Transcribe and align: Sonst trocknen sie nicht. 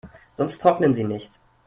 Sonst 0.33 0.59
trocknen 0.63 0.95
sie 0.95 1.03
nicht. 1.03 1.39